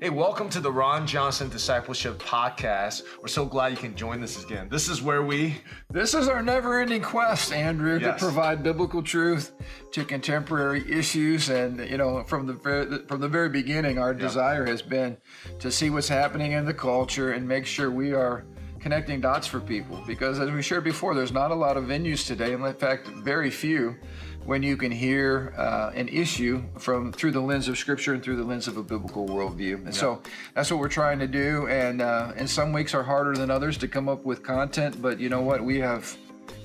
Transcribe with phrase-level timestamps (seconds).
[0.00, 3.02] Hey, welcome to the Ron Johnson Discipleship Podcast.
[3.22, 4.68] We're so glad you can join us again.
[4.68, 5.56] This is where we.
[5.90, 8.18] This is our never ending quest, Andrew, Yes.
[8.20, 9.52] to provide biblical truth
[9.92, 11.48] to contemporary issues.
[11.48, 15.16] And, you know, from the, very, from the very beginning, our desire has been
[15.60, 18.44] to see what's happening in the culture and make sure we are
[18.80, 20.02] connecting dots for people.
[20.06, 23.06] Because as we shared before, there's not a lot of venues today, and in fact,
[23.06, 23.96] very few,
[24.44, 28.36] when you can hear uh, an issue from through the lens of Scripture and through
[28.36, 29.84] the lens of a biblical worldview.
[29.84, 30.20] And so
[30.54, 31.66] that's what we're trying to do.
[31.68, 35.18] And uh, and some weeks are harder than others to come up with content, but
[35.18, 35.64] you know what?
[35.64, 36.16] We have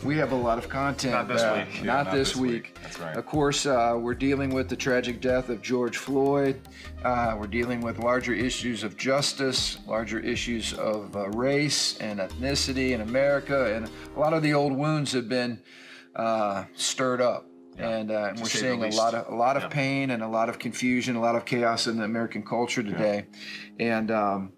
[0.03, 1.13] we have a lot of content.
[1.13, 1.83] Not this uh, week.
[1.83, 2.52] Not, not this, this week.
[2.52, 2.79] week.
[2.81, 3.17] That's right.
[3.17, 6.61] Of course, uh, we're dealing with the tragic death of George Floyd.
[7.03, 12.91] Uh, we're dealing with larger issues of justice, larger issues of uh, race and ethnicity
[12.91, 15.61] in America, and a lot of the old wounds have been
[16.16, 17.48] uh, stirred up.
[17.79, 19.69] And uh, we're seeing a lot of a lot of Yeah.
[19.69, 23.25] pain and a lot of confusion, a lot of chaos in the American culture today,
[23.79, 24.52] and um,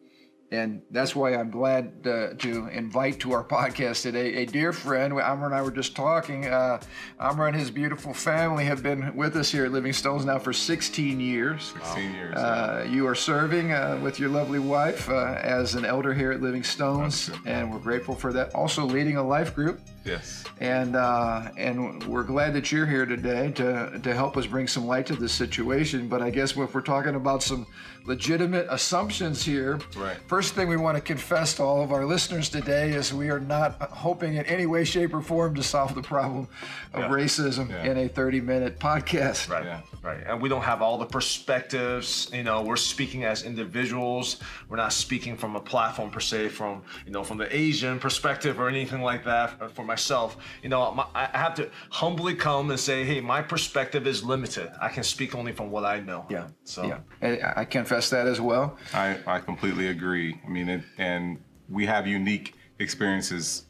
[0.51, 5.13] and that's why I'm glad uh, to invite to our podcast today a dear friend.
[5.13, 6.47] Amra and I were just talking.
[6.47, 6.81] Uh,
[7.19, 10.51] Amra and his beautiful family have been with us here at Living Stones now for
[10.51, 11.73] 16 years.
[11.93, 12.35] Seniors.
[12.35, 16.41] Uh, you are serving uh, with your lovely wife uh, as an elder here at
[16.41, 18.53] Living Stones, and we're grateful for that.
[18.53, 20.43] Also, leading a life group, yes.
[20.59, 24.85] and uh, and we're glad that you're here today to to help us bring some
[24.87, 26.07] light to this situation.
[26.07, 27.65] But I guess if we're talking about some
[28.05, 30.17] legitimate assumptions here, Right.
[30.27, 33.39] First thing we want to confess to all of our listeners today is we are
[33.39, 36.47] not hoping in any way, shape, or form to solve the problem
[36.93, 37.09] of Yeah.
[37.09, 37.83] racism Yeah.
[37.91, 39.49] in a 30-minute podcast.
[39.51, 39.81] Right, Yeah.
[40.01, 40.17] right.
[40.25, 42.29] And we don't have all the perspectives.
[42.33, 44.37] You know, we're speaking as individuals.
[44.67, 48.59] We're not speaking from a platform per se, from you know, from the Asian perspective
[48.59, 49.73] or anything like that.
[49.75, 54.07] For myself, you know, my, I have to humbly come and say, hey, my perspective
[54.07, 54.71] is limited.
[54.79, 56.25] I can speak only from what I know.
[56.29, 56.47] Yeah.
[56.63, 56.79] So.
[56.85, 58.77] yeah, I I confess that as well.
[58.93, 60.39] I, I completely agree.
[60.45, 61.37] I mean, it, and
[61.69, 62.47] we have unique
[62.79, 63.65] experiences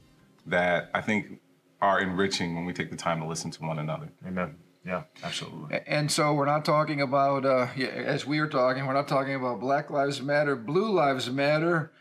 [0.46, 1.42] that I think
[1.82, 4.10] are enriching when we take the time to listen to one another.
[4.28, 4.56] Amen.
[4.86, 5.80] Yeah, absolutely.
[5.86, 7.68] And so we're not talking about, uh,
[8.16, 11.92] as we are talking, we're not talking about Black Lives Matter, Blue Lives Matter,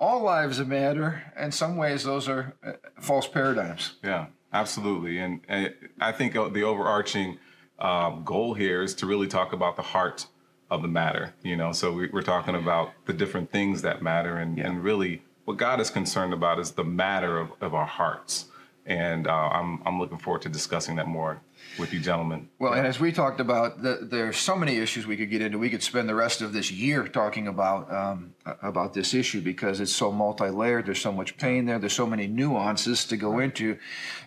[0.00, 1.22] all lives matter.
[1.38, 3.96] In some ways, those are uh, false paradigms.
[4.02, 5.18] Yeah, absolutely.
[5.18, 7.38] And, and I think uh, the overarching
[7.78, 10.26] um, goal here is to really talk about the heart
[10.70, 11.34] of the matter.
[11.42, 15.22] You know, so we, we're talking about the different things that matter, and, and really
[15.44, 18.46] what God is concerned about is the matter of, of our hearts.
[18.86, 21.42] And uh, I'm, I'm looking forward to discussing that more
[21.78, 22.48] with you gentlemen.
[22.58, 25.58] Well, and as we talked about, the, there's so many issues we could get into.
[25.58, 29.80] We could spend the rest of this year talking about um, about this issue because
[29.80, 30.86] it's so multi-layered.
[30.86, 31.78] There's so much pain there.
[31.78, 33.78] There's so many nuances to go into,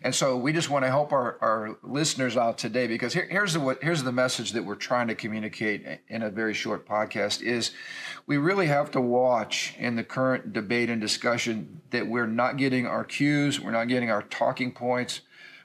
[0.04, 3.54] and so we just want to help our, our listeners out today because here, here's
[3.54, 7.42] the what here's the message that we're trying to communicate in a very short podcast
[7.42, 7.72] is
[8.26, 12.88] we really have to watch in the current debate and discussion that we're not getting
[12.88, 15.22] our cues, we're not getting our talking points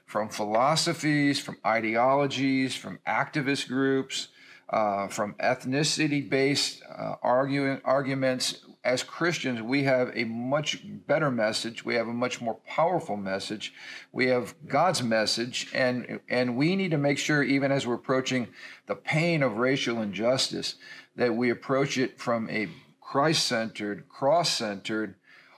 [0.09, 4.29] from philosophies, from ideologies, from activist groups,
[4.71, 8.65] uh, from ethnicity based uh, arguing, arguments.
[8.83, 11.85] As Christians, we have a much better message.
[11.85, 13.71] We have a much more powerful message.
[14.11, 18.47] We have God's message, and, and we need to make sure, even as we're approaching
[18.87, 20.73] the pain of racial injustice,
[21.17, 22.67] that we approach it from a
[22.99, 25.13] Christ centered, cross centered,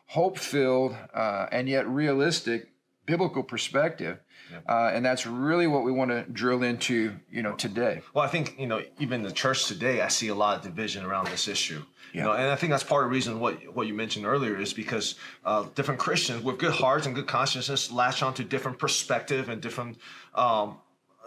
[0.08, 2.71] hope filled, uh, and yet realistic
[3.06, 4.20] biblical perspective.
[4.68, 8.02] Uh, and that's really what we want to drill into, you know, today.
[8.14, 11.06] Well, I think you know, even the church today, I see a lot of division
[11.06, 11.84] around this issue.
[12.14, 14.60] You know, and I think that's part of the reason what what you mentioned earlier
[14.60, 19.48] is because uh, different Christians with good hearts and good consciences latch onto different perspective
[19.48, 19.98] and different
[20.36, 20.78] um,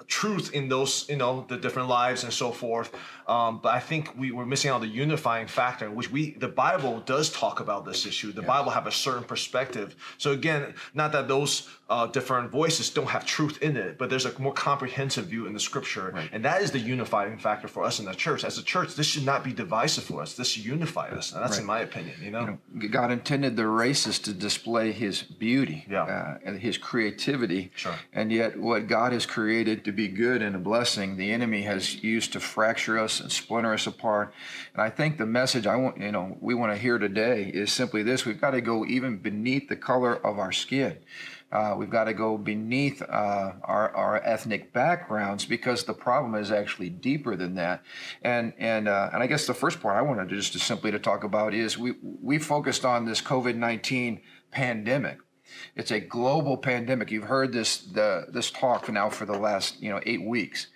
[0.06, 2.94] truth in those, you know, the different lives and so forth.
[3.26, 7.00] Um, but I think we were missing out the unifying factor, which we the Bible
[7.00, 8.32] does talk about this issue.
[8.32, 9.96] The Bible have a certain perspective.
[10.18, 14.24] So again, not that those uh, different voices don't have truth in it, but there's
[14.26, 18.00] a more comprehensive view in the Scripture, and that is the unifying factor for us
[18.00, 18.42] in the church.
[18.42, 20.34] As a church, this should not be divisive for us.
[20.34, 22.16] This should unify us, and that's in my opinion.
[22.20, 22.58] You know,
[22.90, 26.02] God intended the races to display His beauty Yeah.
[26.02, 27.70] uh, and His creativity.
[27.76, 27.94] Sure.
[28.12, 32.02] And yet, what God has created to be good and a blessing, the enemy has
[32.02, 34.34] used to fracture us and splinter us apart.
[34.72, 37.72] And I think the message I want, you know, we want to hear today is
[37.72, 40.96] simply this: We've got to go even beneath the color of our skin.
[41.52, 46.50] Uh, we've got to go beneath uh, our, our ethnic backgrounds because the problem is
[46.50, 47.82] actually deeper than that.
[48.22, 50.90] And and uh, and I guess the first part I wanted to just to simply
[50.90, 54.20] to talk about is we we focused on this COVID nineteen
[54.50, 55.18] pandemic.
[55.76, 57.10] It's a global pandemic.
[57.10, 60.68] You've heard this the this talk now for the last you know eight weeks.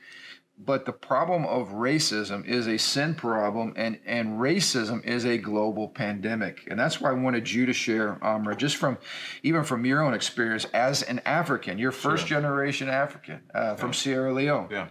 [0.64, 5.88] But the problem of racism is a sin problem, and, and racism is a global
[5.88, 6.66] pandemic.
[6.68, 8.98] And that's why I wanted you to share, Amra, just from
[9.42, 12.40] even from your own experience as an African, you're first sure.
[12.40, 13.94] generation African uh, from yeah.
[13.94, 14.68] Sierra Leone.
[14.70, 14.88] Yeah.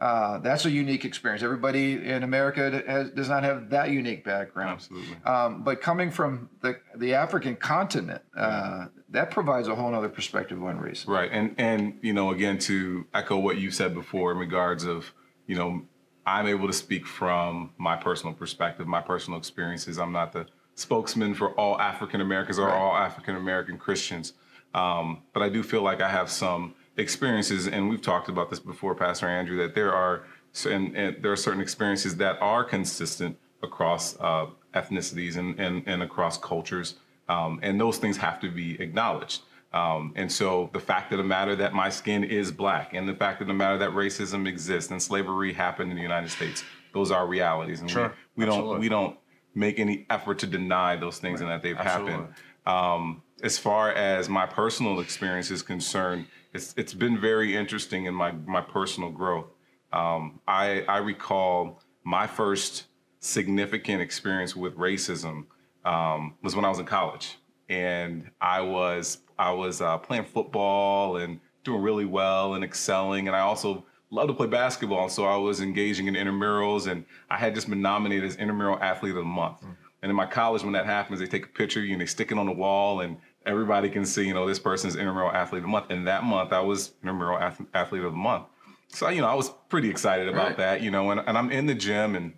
[0.00, 1.42] Uh, that's a unique experience.
[1.42, 4.70] Everybody in America has, does not have that unique background.
[4.70, 5.16] Absolutely.
[5.26, 10.62] Um, but coming from the the African continent, uh, that provides a whole other perspective
[10.64, 11.04] on race.
[11.06, 15.12] Right, and and you know, again, to echo what you said before in regards of,
[15.46, 15.82] you know,
[16.24, 19.98] I'm able to speak from my personal perspective, my personal experiences.
[19.98, 22.74] I'm not the spokesman for all African Americans or right.
[22.74, 24.32] all African American Christians,
[24.72, 28.60] um, but I do feel like I have some experiences, and we've talked about this
[28.60, 30.24] before, Pastor Andrew, that there are
[30.64, 36.02] and, and there are certain experiences that are consistent across uh, ethnicities and, and, and
[36.02, 36.96] across cultures,
[37.28, 39.42] um, and those things have to be acknowledged.
[39.72, 43.14] Um, and so the fact of the matter that my skin is black, and the
[43.14, 47.12] fact of the matter that racism exists and slavery happened in the United States, those
[47.12, 48.12] are realities, and sure.
[48.34, 49.16] we, we don't we don't
[49.54, 51.46] make any effort to deny those things right.
[51.46, 52.12] and that they've Absolutely.
[52.12, 52.34] happened.
[52.66, 58.14] Um, as far as my personal experience is concerned, it's it's been very interesting in
[58.14, 59.46] my my personal growth.
[59.92, 62.86] Um, I I recall my first
[63.20, 65.46] significant experience with racism
[65.84, 67.36] um, was when I was in college,
[67.68, 73.36] and I was I was uh, playing football and doing really well and excelling, and
[73.36, 77.54] I also loved to play basketball, so I was engaging in intramurals, and I had
[77.54, 79.60] just been nominated as intramural athlete of the month.
[79.60, 79.76] Mm.
[80.02, 82.32] And in my college, when that happens, they take a picture, you know, they stick
[82.32, 85.64] it on the wall, and everybody can see, you know, this person's intramural athlete of
[85.64, 85.86] the month.
[85.90, 88.46] And that month, I was intramural ath- athlete of the month.
[88.88, 90.56] So, you know, I was pretty excited about right.
[90.56, 92.34] that, you know, and, and I'm in the gym and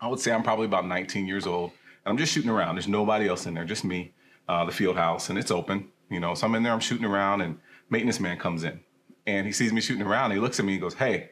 [0.00, 1.70] I would say I'm probably about 19 years old
[2.04, 2.76] and I'm just shooting around.
[2.76, 4.14] There's nobody else in there, just me,
[4.48, 6.34] uh, the field house, and it's open, you know.
[6.34, 7.58] So I'm in there, I'm shooting around and
[7.90, 8.80] maintenance man comes in
[9.26, 11.30] and he sees me shooting around and he looks at me and he goes, Hey,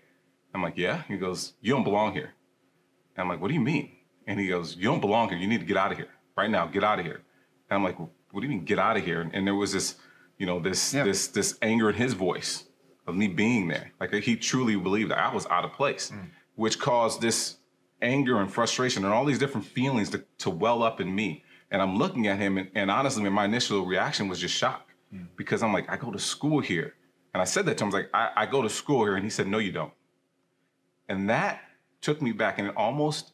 [0.54, 1.02] I'm like, Yeah.
[1.08, 2.34] He goes, You don't belong here.
[3.16, 3.92] And I'm like, What do you mean?
[4.26, 5.38] And he goes, You don't belong here.
[5.38, 6.66] You need to get out of here right now.
[6.66, 7.22] Get out of here.
[7.70, 7.96] And I'm like,
[8.30, 9.28] what do you mean get out of here?
[9.32, 9.96] And, there was this,
[10.38, 11.04] you know, this yeah.
[11.04, 12.64] this this anger in his voice
[13.06, 13.92] of me being there.
[14.00, 16.28] Like he truly believed that I was out of place, mm.
[16.54, 17.56] which caused this
[18.02, 21.44] anger and frustration and all these different feelings to, to well up in me.
[21.70, 25.26] And I'm looking at him, and, and honestly, my initial reaction was just shock mm.
[25.36, 26.94] because I'm like, I go to school here.
[27.32, 29.14] And I said that to him, I was like, I, I go to school here.
[29.14, 29.92] And he said, No, you don't.
[31.08, 31.60] And that
[32.00, 33.32] took me back, and it almost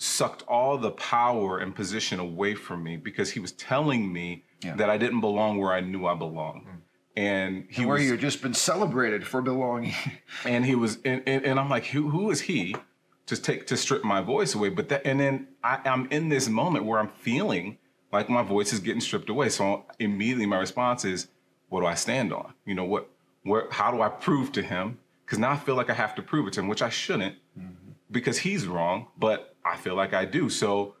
[0.00, 4.74] sucked all the power and position away from me because he was telling me yeah.
[4.76, 6.66] that I didn't belong where I knew I belonged.
[6.66, 6.80] Mm.
[7.16, 9.92] And he and where was, you've just been celebrated for belonging.
[10.46, 12.74] and he was, and, and, and, I'm like, who, who is he
[13.26, 14.70] to take to strip my voice away?
[14.70, 17.76] But that, and then I, I'm in this moment where I'm feeling
[18.10, 19.50] like my voice is getting stripped away.
[19.50, 21.28] So immediately my response is,
[21.68, 22.54] what do I stand on?
[22.64, 23.10] You know what?
[23.42, 23.68] Where?
[23.70, 24.98] How do I prove to him?
[25.26, 27.36] Because now I feel like I have to prove it to him, which I shouldn't,
[27.58, 27.92] mm-hmm.
[28.10, 29.08] because he's wrong.
[29.18, 30.48] But I feel like I do.
[30.48, 30.94] So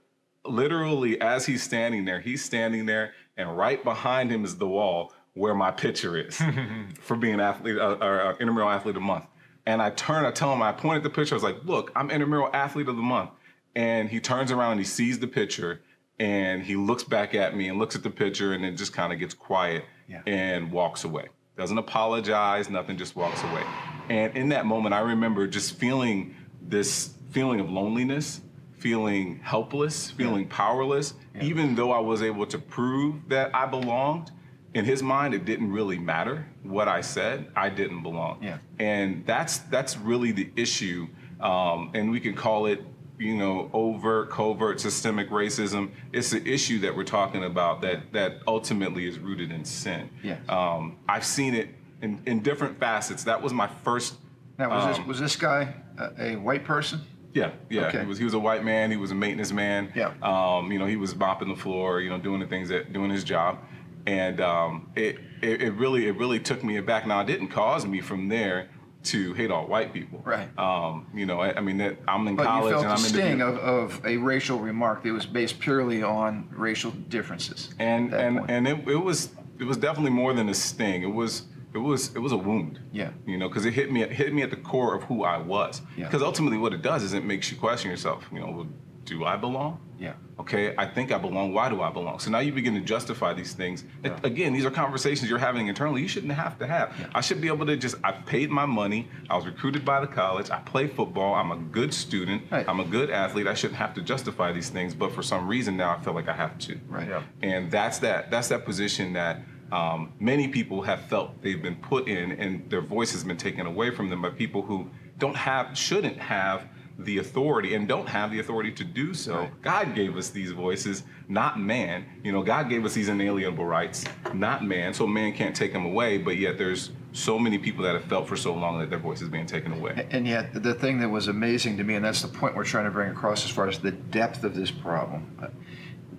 [0.44, 5.12] literally as he's standing there, he's standing there and right behind him is the wall
[5.34, 6.40] where my picture is
[7.00, 9.26] for being athlete uh, or uh, intramural athlete of the month.
[9.66, 11.34] And I turn, I tell him, I point at the picture.
[11.34, 13.30] I was like, look, I'm intramural athlete of the month.
[13.76, 15.82] And he turns around and he sees the picture
[16.18, 19.12] and he looks back at me and looks at the picture and then just kind
[19.12, 20.22] of gets quiet yeah.
[20.26, 21.28] and walks away.
[21.56, 23.62] Doesn't apologize, nothing, just walks away.
[24.08, 28.40] And in that moment, I remember just feeling this feeling of loneliness
[28.80, 30.56] feeling helpless, feeling yeah.
[30.56, 31.44] powerless, yeah.
[31.44, 34.32] even though I was able to prove that I belonged.
[34.72, 37.50] In his mind, it didn't really matter what I said.
[37.56, 38.38] I didn't belong.
[38.40, 38.58] Yeah.
[38.78, 41.08] And that's that's really the issue.
[41.40, 42.80] Um, and we can call it,
[43.18, 45.90] you know, overt, covert, systemic racism.
[46.12, 50.08] It's the issue that we're talking about that that ultimately is rooted in sin.
[50.22, 50.36] Yeah.
[50.48, 53.24] Um, I've seen it in, in different facets.
[53.24, 54.14] That was my first.
[54.56, 57.00] Now, was um, this was this guy a, a white person?
[57.32, 57.86] Yeah, yeah.
[57.86, 58.00] Okay.
[58.00, 58.90] He was he was a white man.
[58.90, 59.92] He was a maintenance man.
[59.94, 60.12] Yeah.
[60.22, 62.00] Um, you know, he was mopping the floor.
[62.00, 63.58] You know, doing the things that doing his job,
[64.06, 67.06] and um, it, it, it really it really took me aback.
[67.06, 68.70] Now it didn't cause me from there
[69.02, 70.22] to hate all white people.
[70.24, 70.48] Right.
[70.58, 72.98] Um, you know, I, I mean, that, I'm in but college you felt and I'm
[72.98, 77.74] in the sting of, of a racial remark that was based purely on racial differences.
[77.78, 78.50] And and point.
[78.50, 81.02] and it, it was it was definitely more than a sting.
[81.02, 82.80] It was it was it was a wound.
[82.92, 83.10] Yeah.
[83.26, 85.38] You know, because it hit me it hit me at the core of who I
[85.38, 85.82] was.
[85.96, 86.06] Yeah.
[86.06, 88.26] Because ultimately, what it does is it makes you question yourself.
[88.32, 88.66] You know, well,
[89.04, 89.80] do I belong?
[89.98, 90.14] Yeah.
[90.38, 91.52] Okay, I think I belong.
[91.52, 92.20] Why do I belong?
[92.20, 93.84] So now you begin to justify these things.
[94.02, 94.18] Yeah.
[94.22, 96.00] again, these are conversations you're having internally.
[96.00, 96.94] You shouldn't have to have.
[96.98, 97.08] Yeah.
[97.14, 97.96] I should be able to just.
[98.02, 99.08] I paid my money.
[99.28, 100.50] I was recruited by the college.
[100.50, 101.34] I play football.
[101.34, 102.44] I'm a good student.
[102.50, 102.66] Right.
[102.68, 103.46] I'm a good athlete.
[103.46, 104.94] I shouldn't have to justify these things.
[104.94, 106.78] But for some reason now, I feel like I have to.
[106.88, 107.08] Right.
[107.08, 107.22] Yeah.
[107.42, 108.30] And that's that.
[108.30, 112.80] That's that position that um, many people have felt they've been put in and their
[112.80, 116.66] voice has been taken away from them by people who don't have, shouldn't have
[117.04, 119.36] the authority and don't have the authority to do so.
[119.36, 119.62] Right.
[119.62, 122.04] God gave us these voices, not man.
[122.22, 124.92] You know, God gave us these inalienable rights, not man.
[124.92, 128.28] So man can't take them away, but yet there's so many people that have felt
[128.28, 130.06] for so long that their voice is being taken away.
[130.10, 132.84] And yet, the thing that was amazing to me, and that's the point we're trying
[132.84, 135.36] to bring across as far as the depth of this problem.
[135.42, 135.48] Uh,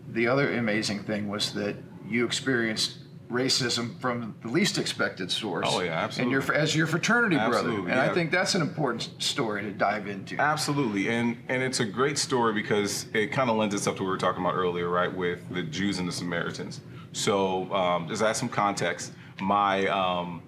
[0.09, 1.75] the other amazing thing was that
[2.07, 2.97] you experienced
[3.31, 5.67] racism from the least expected source.
[5.69, 6.35] Oh yeah, absolutely.
[6.35, 8.11] And your as your fraternity absolutely, brother, and yeah.
[8.11, 10.39] I think that's an important story to dive into.
[10.39, 14.07] Absolutely, and and it's a great story because it kind of lends itself to what
[14.07, 16.81] we were talking about earlier, right, with the Jews and the Samaritans.
[17.13, 19.13] So um, just add some context.
[19.39, 20.43] My um,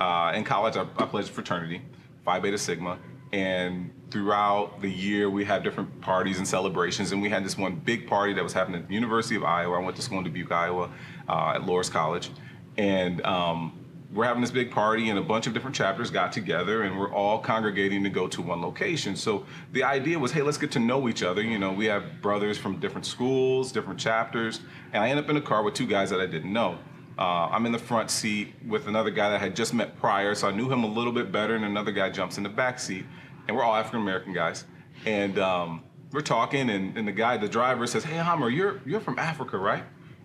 [0.00, 1.82] uh, in college, I, I pledged fraternity,
[2.24, 2.98] Phi Beta Sigma,
[3.32, 7.12] and throughout the year we had different parties and celebrations.
[7.12, 9.76] And we had this one big party that was happening at the university of iowa.
[9.76, 10.90] I went to school in dubuque iowa
[11.28, 12.30] uh, at loras college.
[12.76, 13.80] And um,
[14.12, 17.12] we're having this big party and a bunch of different chapters got together and we're
[17.12, 19.14] all congregating to go to one location.
[19.14, 21.42] So the idea was hey let's get to know each other.
[21.42, 24.60] You know we have brothers from different schools different chapters.
[24.92, 26.78] And i end up in a car with two guys that i didn't know.
[27.18, 30.34] Uh, I'm in the front seat with another guy that I had just met prior,
[30.34, 32.78] so I knew him a little bit better, and another guy jumps in the back
[32.78, 33.04] seat
[33.50, 34.64] and we're all African American guys,
[35.04, 39.00] and um, we're talking, and, and the guy, the driver, says, "Hey, Hammer, you're you're
[39.00, 39.82] from Africa, right?"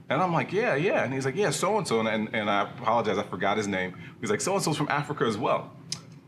[0.09, 2.69] And I'm like, "Yeah, yeah," and he's like, "Yeah, so and so," and and I
[2.69, 3.97] apologize, I forgot his name.
[4.21, 5.71] He's like, "So and so's from Africa as well,"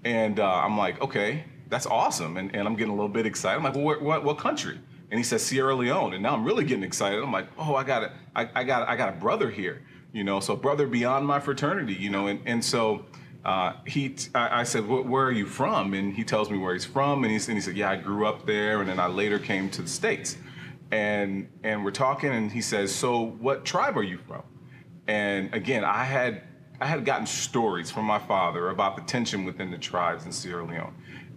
[0.03, 3.57] and uh, I'm like, "Okay, that's awesome," and, and I'm getting a little bit excited.
[3.57, 4.79] I'm like, "Well, what what, country?"
[5.11, 7.21] And he says Sierra Leone, and now I'm really getting excited.
[7.21, 10.23] I'm like, "Oh, I got it, I, I got I got a brother here." you
[10.23, 13.05] know, so brother beyond my fraternity, you know, and, and so
[13.47, 15.93] uh, he, I, I said, where are you from?
[15.93, 18.27] And he tells me where he's from, and, he's, and he said, yeah, I grew
[18.27, 20.37] up there, and then I later came to the States.
[20.91, 24.43] And, and we're talking, and he says, so what tribe are you from?
[25.07, 26.43] And again, I had,
[26.81, 30.65] I had gotten stories from my father about the tension within the tribes in Sierra
[30.65, 30.93] Leone.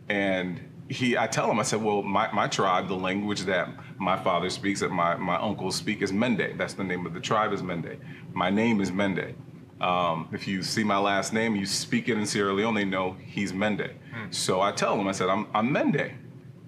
[0.09, 4.17] And he, I tell him, I said, well, my, my tribe, the language that my
[4.17, 6.55] father speaks, that my, my uncles speak is Mende.
[6.59, 7.99] That's the name of the tribe is Mende.
[8.33, 9.37] My name is Mende.
[9.81, 13.17] Um, if you see my last name, you speak it in Sierra Leone, they know
[13.25, 13.91] he's Mende.
[14.13, 14.31] Hmm.
[14.31, 16.13] So I tell him, I said, I'm, I'm Mende.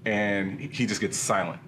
[0.04, 1.61] And he just gets silent.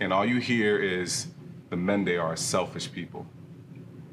[0.00, 1.28] And all you hear is
[1.70, 3.26] the Mende are selfish people.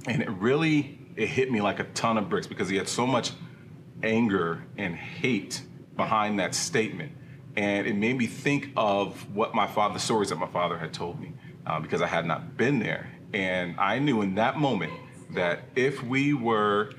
[0.08, 3.06] And it really, it hit me like a ton of bricks because he had so
[3.06, 3.32] much
[4.02, 5.62] anger and hate
[5.96, 7.12] behind that statement.
[7.58, 10.94] And it made me think of what my father, the stories that my father had
[10.94, 11.34] told me,
[11.66, 13.10] uh, because I had not been there.
[13.34, 14.94] And I knew in that moment
[15.34, 16.94] that if we were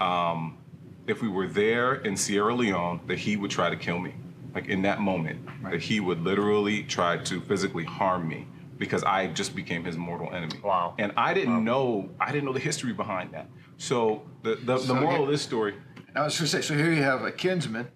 [0.00, 0.58] um,
[1.06, 4.14] if we were there in Sierra Leone, that he would try to kill me.
[4.54, 5.72] Like in that moment, right.
[5.72, 8.46] that he would literally try to physically harm me
[8.78, 10.58] because I just became his mortal enemy.
[10.64, 10.94] Wow.
[10.98, 11.60] And I didn't wow.
[11.60, 13.48] know I didn't know the history behind that.
[13.76, 15.74] So the the, so the moral of this story.
[16.14, 17.88] I was to say, so here you have a kinsman,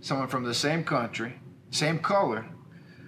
[0.00, 2.46] someone from the same country, same color,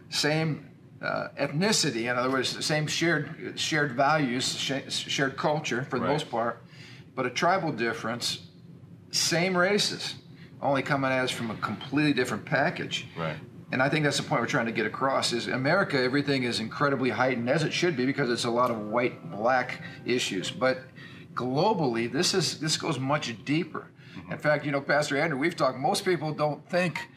[0.08, 0.68] same
[1.02, 2.10] uh, ethnicity.
[2.10, 6.12] In other words, the same shared shared values, shared culture for the right.
[6.12, 6.62] most part,
[7.14, 8.40] but a tribal difference.
[9.10, 10.16] Same races,
[10.60, 13.06] only coming at us from a completely different package.
[13.16, 13.36] Right.
[13.72, 15.32] And I think that's the point we're trying to get across.
[15.32, 15.98] Is America?
[15.98, 19.82] Everything is incredibly heightened, as it should be, because it's a lot of white black
[20.04, 20.50] issues.
[20.50, 20.82] But
[21.34, 23.88] globally, this is this goes much deeper.
[24.16, 24.32] Mm-hmm.
[24.32, 25.78] In fact, you know, Pastor Andrew, we've talked.
[25.78, 27.08] Most people don't think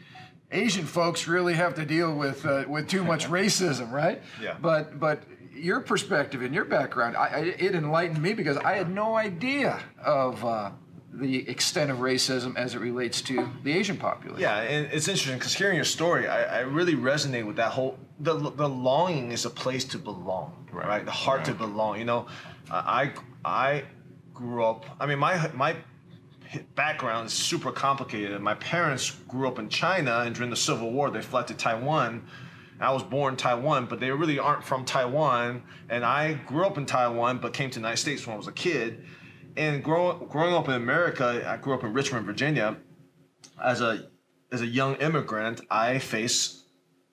[0.51, 4.21] Asian folks really have to deal with uh, with too much racism, right?
[4.41, 4.55] Yeah.
[4.59, 8.89] But but your perspective and your background, I, I, it enlightened me because I had
[8.89, 10.71] no idea of uh,
[11.13, 14.41] the extent of racism as it relates to the Asian population.
[14.41, 17.97] Yeah, and it's interesting because hearing your story, I, I, really resonate with that whole.
[18.19, 20.87] The, the longing is a place to belong, right?
[20.87, 21.05] right?
[21.05, 21.45] The heart right.
[21.47, 21.99] to belong.
[21.99, 22.27] You know,
[22.71, 23.11] I
[23.43, 23.83] I
[24.33, 24.85] grew up.
[24.99, 25.75] I mean, my my
[26.75, 28.39] background is super complicated.
[28.41, 32.25] My parents grew up in China, and during the Civil War, they fled to Taiwan.
[32.79, 35.63] I was born in Taiwan, but they really aren't from Taiwan.
[35.89, 38.47] And I grew up in Taiwan, but came to the United States when I was
[38.47, 39.03] a kid.
[39.57, 42.77] And grow, growing up in America, I grew up in Richmond, Virginia.
[43.61, 44.07] As a
[44.51, 46.63] as a young immigrant, I face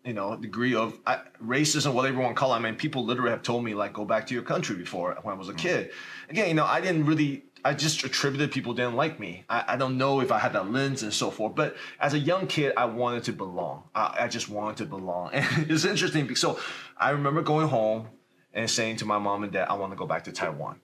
[0.07, 2.57] you know, a degree of I, racism, whatever you want to call it.
[2.57, 5.35] I mean, people literally have told me like, go back to your country before when
[5.35, 5.59] I was a mm.
[5.59, 5.91] kid.
[6.31, 9.45] Again, you know, I didn't really I just attributed people didn't like me.
[9.49, 11.57] I, I, don't know if I had that lens and so forth.
[11.57, 13.85] But as a young kid, I wanted to belong.
[13.95, 15.31] I, I just wanted to belong.
[15.33, 16.35] And it's interesting.
[16.37, 16.61] So
[16.97, 18.09] I remember going home
[18.53, 20.81] and saying to my mom and dad, I want to go back to Taiwan.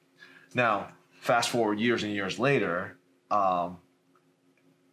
[0.55, 0.89] Now,
[1.21, 2.99] fast forward years and years later,
[3.31, 3.79] um,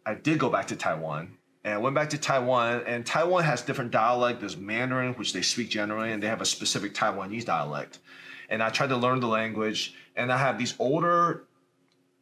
[0.06, 1.36] I did go back to Taiwan.
[1.62, 4.40] And I went back to Taiwan, and Taiwan has different dialect.
[4.40, 7.98] There's Mandarin, which they speak generally, and they have a specific Taiwanese dialect.
[8.48, 11.44] And I tried to learn the language, and I have these older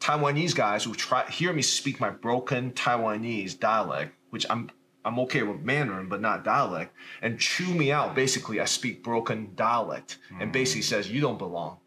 [0.01, 4.71] Taiwanese guys who try hear me speak my broken Taiwanese dialect, which I'm
[5.05, 6.95] I'm okay with Mandarin, but not dialect.
[7.23, 8.15] And chew me out.
[8.15, 11.79] Basically, I speak broken dialect, and basically says you don't belong.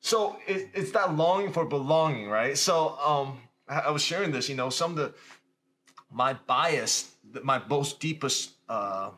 [0.00, 2.56] So it, it's that longing for belonging, right?
[2.58, 4.48] So um, I, I was sharing this.
[4.48, 5.14] You know, some of the
[6.10, 9.10] my bias, my most deepest uh,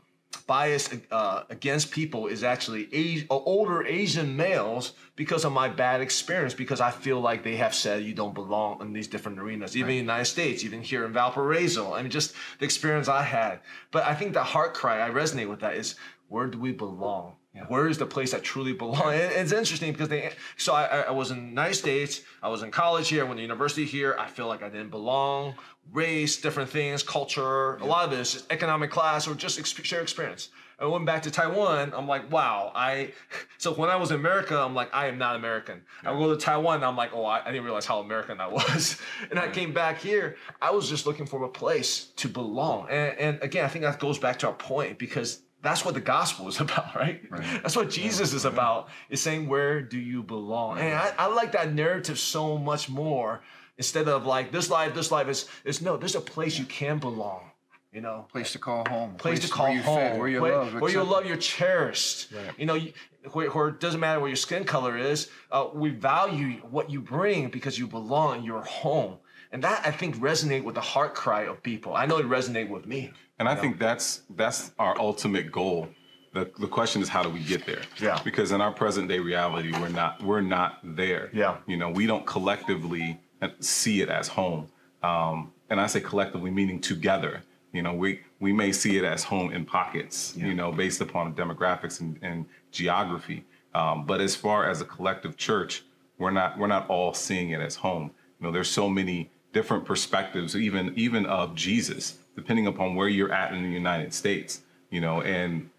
[0.47, 6.55] bias uh, against people is actually Asi- older Asian males because of my bad experience.
[6.55, 9.91] Because I feel like they have said you don't belong in these different arenas, even
[9.91, 11.93] in the United States, even here in Valparaiso.
[11.93, 13.61] I mean, just the experience I had.
[13.91, 15.75] But I think the heart cry, I resonate with that.
[15.75, 15.97] Is
[16.29, 17.35] where do we belong?
[17.69, 19.13] Where is the place that truly belong?
[19.13, 20.31] And it's interesting because they.
[20.57, 22.21] So I, I- I was in the United States.
[22.43, 23.23] I was in college here.
[23.25, 24.17] I went to university here.
[24.19, 25.55] I feel like I didn't belong.
[25.93, 27.77] Race, different things, culture.
[27.77, 30.49] A lot of it is just economic class or just shared experience.
[30.79, 31.93] I went back to Taiwan.
[31.97, 32.73] I'm like, wow.
[32.75, 33.13] I.
[33.59, 35.81] So when I was in America, I'm like, I am not American.
[36.05, 36.85] I go to Taiwan.
[36.85, 39.01] I'm like, oh, I, I didn't realize how American I was.
[39.31, 40.37] and I came back here.
[40.61, 42.87] I was just looking for a place to belong.
[42.91, 46.01] And, and again, I think that goes back to our point because that's what the
[46.01, 47.21] gospel is about, right?
[47.63, 50.79] That's what Jesus is about, is saying, where do you belong?
[50.79, 53.43] And I, I like that narrative so much more
[53.79, 56.99] instead of like this life, this life is, is no, there's a place you can
[56.99, 57.51] belong,
[57.93, 58.27] you know?
[58.31, 59.15] Place to call home.
[59.17, 60.75] Place to call where home, fed, where where, loved.
[60.75, 61.11] where accepted.
[61.11, 62.33] loved, you're cherished.
[62.57, 62.93] You know, you,
[63.33, 65.29] where, where it doesn't matter what your skin color is.
[65.51, 68.45] Uh, we value what you bring because you belong.
[68.45, 69.19] You're home,
[69.53, 71.95] and that I think resonate with the heart cry of people.
[71.95, 73.13] I know it resonate with me.
[73.39, 75.89] And I think that's that's our ultimate goal.
[76.33, 77.83] The, the question is how do we get there?
[78.01, 78.21] Yeah.
[78.23, 81.31] Because in our present day reality, we're not we're not there.
[81.33, 81.57] Yeah.
[81.67, 83.21] You know, we don't collectively
[83.61, 84.69] see it as home.
[85.03, 87.43] Um, and I say collectively meaning together.
[87.73, 90.35] You know, we we may see it as home in pockets.
[90.37, 93.45] You know, based upon demographics and, and geography.
[93.75, 95.85] Um, but as far as a collective church,
[96.19, 98.11] we're not we're not all seeing it as home.
[98.41, 103.33] You know, there's so many different perspectives, even even of Jesus, depending upon where you're
[103.33, 104.61] at in the United States.
[104.91, 105.71] You know, and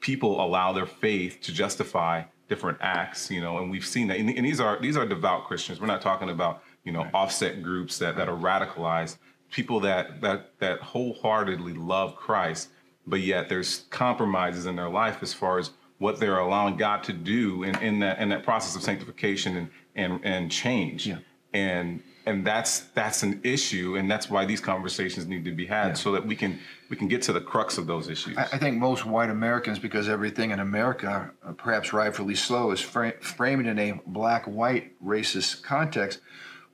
[0.00, 3.30] people allow their faith to justify different acts.
[3.30, 4.18] You know, and we've seen that.
[4.18, 5.80] And, and these are these are devout Christians.
[5.80, 9.16] We're not talking about you know offset groups that that are radicalized.
[9.50, 12.68] People that that that wholeheartedly love Christ,
[13.06, 17.14] but yet there's compromises in their life as far as what they're allowing God to
[17.14, 21.06] do in, in that in that process of sanctification and and and change.
[21.06, 21.18] Yeah.
[21.54, 25.96] And and that's that's an issue, and that's why these conversations need to be had
[25.96, 26.58] so that we can
[26.88, 28.36] we can get to the crux of those issues.
[28.36, 32.80] I I think most white Americans, because everything in America, uh, perhaps rightfully so, is
[32.80, 36.20] fra- framed in a black-white racist context.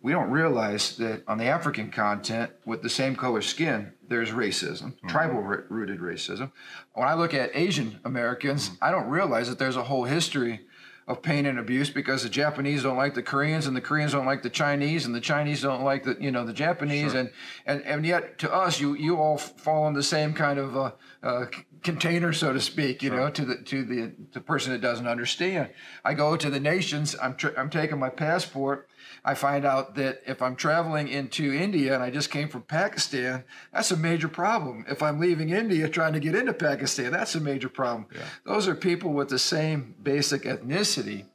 [0.01, 4.95] We don't realize that on the African continent, with the same color skin, there's racism,
[5.09, 6.53] tribal-rooted racism.
[6.95, 10.61] When I look at Asian Americans, I don't realize that there's a whole history
[11.09, 14.27] of pain and abuse because the Japanese don't like the Koreans and the Koreans don't
[14.27, 17.15] like the Chinese and the Chinese don't like the you know the Japanese.
[17.15, 17.31] And
[17.65, 20.91] and and yet to us you you all fall in the same kind of uh,
[21.23, 21.47] uh,
[21.83, 25.71] container so to speak you know to the to the the person that doesn't understand.
[26.05, 27.17] I go to the nations.
[27.21, 28.89] I'm tr- I'm taking my passport.
[29.25, 33.45] I find out that if I'm traveling into India and I just came from Pakistan,
[33.73, 34.85] that's a major problem.
[34.89, 38.07] If I'm leaving India trying to get into Pakistan, that's a major problem.
[38.45, 41.27] Those are people with the same basic ethnicity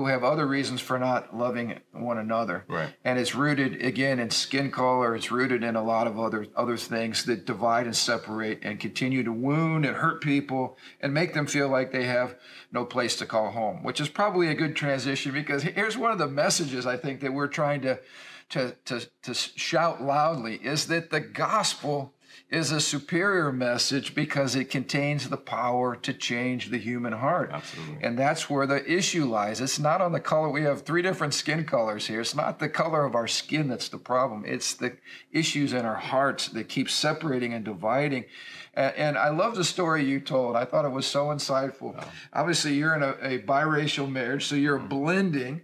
[0.00, 2.64] who have other reasons for not loving one another.
[2.68, 2.94] Right.
[3.04, 6.78] And it's rooted again in skin color, it's rooted in a lot of other other
[6.78, 11.46] things that divide and separate and continue to wound and hurt people and make them
[11.46, 12.34] feel like they have
[12.72, 16.18] no place to call home, which is probably a good transition because here's one of
[16.18, 18.00] the messages I think that we're trying to
[18.50, 22.14] to to, to shout loudly is that the gospel
[22.50, 27.50] is a superior message because it contains the power to change the human heart.
[27.52, 28.02] Absolutely.
[28.02, 29.60] And that's where the issue lies.
[29.60, 30.48] It's not on the color.
[30.48, 32.20] We have three different skin colors here.
[32.20, 34.44] It's not the color of our skin that's the problem.
[34.44, 34.96] It's the
[35.30, 38.24] issues in our hearts that keep separating and dividing.
[38.76, 40.56] A- And I love the story you told.
[40.56, 42.02] I thought it was so insightful.
[42.32, 44.88] Obviously, you're in a, a biracial marriage, so you're mm.
[44.88, 45.60] blending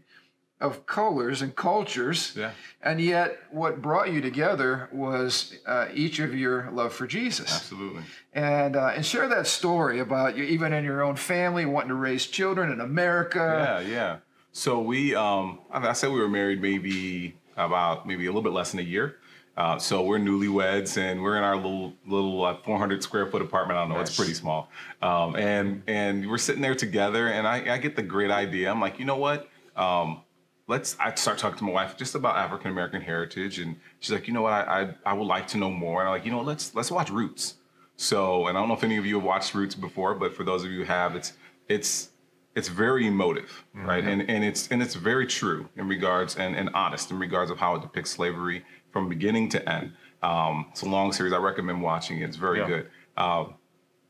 [0.60, 2.34] of colors and cultures.
[2.36, 2.52] Yeah.
[2.82, 8.02] And yet, what brought you together was uh, each of your love for Jesus Absolutely.
[8.32, 11.94] and uh, and share that story about you even in your own family wanting to
[11.94, 13.82] raise children in America.
[13.84, 14.16] Yeah, yeah.
[14.52, 18.52] So we, um, I I said we were married maybe about maybe a little bit
[18.52, 19.16] less than a year.
[19.56, 23.78] Uh, so we're newlyweds and we're in our little little uh, 400 square foot apartment.
[23.78, 24.70] I don't know, it's pretty small.
[25.00, 28.70] Um, and and we're sitting there together, and I, I get the great idea.
[28.70, 29.48] I'm like, you know what?
[29.74, 30.22] Um,
[30.68, 30.96] let's.
[30.98, 34.34] I start talking to my wife just about African American heritage, and she's like, you
[34.34, 34.52] know what?
[34.52, 36.00] I, I I would like to know more.
[36.00, 36.46] And I'm like, you know, what?
[36.46, 37.54] let's let's watch Roots.
[37.96, 40.44] So, and I don't know if any of you have watched Roots before, but for
[40.44, 41.32] those of you who have, it's
[41.68, 42.10] it's
[42.54, 44.04] it's very emotive, right?
[44.04, 47.58] And and it's and it's very true in regards and, and honest in regards of
[47.58, 49.92] how it depicts slavery from beginning to end.
[50.22, 51.32] Um, it's a long series.
[51.32, 52.24] I recommend watching it.
[52.24, 52.66] It's very Yeah.
[52.66, 52.90] good.
[53.16, 53.54] Um,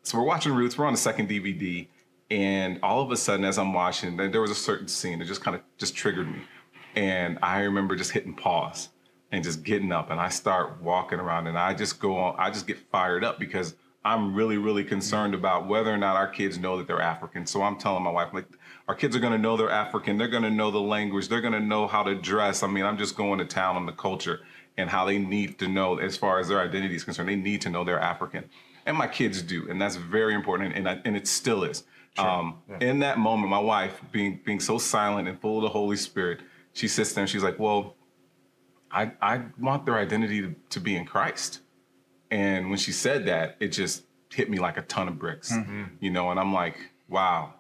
[0.03, 0.79] so we're watching Roots.
[0.79, 1.89] We're on the second DVD,
[2.31, 5.43] and all of a sudden, as I'm watching, there was a certain scene that just
[5.43, 6.43] kind of just triggered me,
[6.95, 8.89] and I remember just hitting pause
[9.33, 12.37] and just getting up, and I start walking around, and I just go on.
[12.39, 16.29] I just get fired up because I'm really, really concerned about whether or not our
[16.29, 17.45] kids know that they're African.
[17.45, 18.47] So I'm telling my wife, like,
[18.87, 20.17] our kids are going to know they're African.
[20.17, 21.29] They're going to know the language.
[21.29, 22.63] They're going to know how to dress.
[22.63, 24.43] I mean, I'm just going to town on the culture
[24.77, 27.63] and how they need to know, as far as their identity is concerned, they need
[27.63, 28.45] to know they're African.
[28.85, 31.83] And my kids do, and that's very important, and, I, and it still is.
[32.19, 35.97] Um, In that moment, my wife, being being so silent and full of the Holy
[35.97, 36.41] Spirit,
[36.73, 37.97] she sits there and she's like, "Well,
[38.91, 41.61] I I want their identity to, to be in Christ."
[42.31, 45.53] And when she said that, it just hit me like a ton of bricks,
[46.01, 46.31] you know.
[46.31, 46.77] And I'm like,
[47.09, 47.55] "Wow,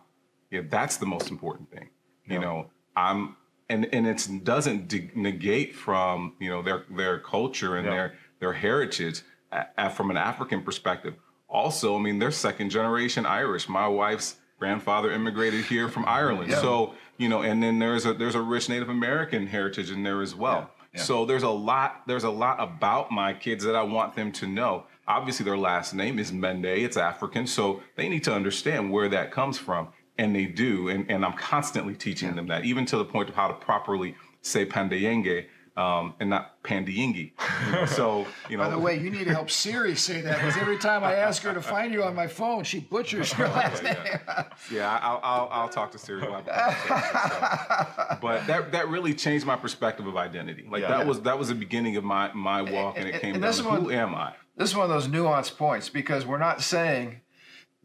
[0.51, 1.91] yeah, that's the most important thing."
[2.29, 3.37] You know, I'm
[3.69, 7.93] and and it doesn't de- negate from you know their their culture and Yeah.
[7.93, 11.15] their their heritage a- from an African perspective.
[11.49, 13.69] Also, I mean, they're second generation Irish.
[13.69, 18.35] My wife's grandfather immigrated here from Ireland, so you know, and then there's a there's
[18.35, 20.71] a rich Native American heritage in there as well.
[20.93, 21.03] Yeah, yeah.
[21.03, 24.47] So there's a lot there's a lot about my kids that I want them to
[24.47, 24.85] know.
[25.09, 26.67] Obviously, their last name is Mende.
[26.67, 29.89] It's African, so they need to understand where that comes from,
[30.19, 30.89] and they do.
[30.89, 34.17] And, and I'm constantly teaching them that, even to the point of how to properly
[34.43, 37.33] say Pandayenge um, and not Pandiyingi.
[37.67, 40.37] You know, so you know, By the way, you need to help Siri say that
[40.39, 43.49] because every time I ask her to find you on my phone, she butchers your
[43.49, 43.97] last name.
[44.71, 46.23] Yeah, I- I'll, I'll, I'll talk to Siri.
[46.23, 48.19] We'll have a conversation, so.
[48.21, 50.67] But that that really changed my perspective of identity.
[50.71, 50.89] Like Yeah.
[50.89, 51.05] that Yeah.
[51.05, 53.51] was that was the beginning of my my walk, and it And- came and down
[53.51, 54.33] this to one- who am I?
[54.57, 57.21] This is one of those nuanced points because we're not saying